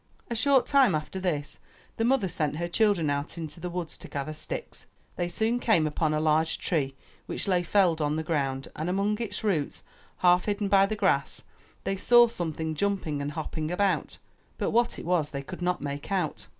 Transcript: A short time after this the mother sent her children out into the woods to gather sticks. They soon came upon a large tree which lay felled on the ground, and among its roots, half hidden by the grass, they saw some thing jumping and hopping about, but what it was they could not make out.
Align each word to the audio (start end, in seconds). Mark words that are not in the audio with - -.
A 0.31 0.35
short 0.35 0.65
time 0.65 0.95
after 0.95 1.19
this 1.19 1.59
the 1.97 2.03
mother 2.03 2.27
sent 2.27 2.55
her 2.57 2.67
children 2.67 3.07
out 3.11 3.37
into 3.37 3.59
the 3.59 3.69
woods 3.69 3.99
to 3.99 4.07
gather 4.07 4.33
sticks. 4.33 4.87
They 5.15 5.27
soon 5.27 5.59
came 5.59 5.85
upon 5.85 6.11
a 6.11 6.19
large 6.19 6.57
tree 6.57 6.95
which 7.27 7.47
lay 7.47 7.61
felled 7.61 8.01
on 8.01 8.15
the 8.15 8.23
ground, 8.23 8.67
and 8.75 8.89
among 8.89 9.19
its 9.19 9.43
roots, 9.43 9.83
half 10.17 10.45
hidden 10.45 10.69
by 10.69 10.87
the 10.87 10.95
grass, 10.95 11.43
they 11.83 11.97
saw 11.97 12.27
some 12.27 12.51
thing 12.51 12.73
jumping 12.73 13.21
and 13.21 13.33
hopping 13.33 13.69
about, 13.69 14.17
but 14.57 14.71
what 14.71 14.97
it 14.97 15.05
was 15.05 15.29
they 15.29 15.43
could 15.43 15.61
not 15.61 15.81
make 15.81 16.11
out. 16.11 16.47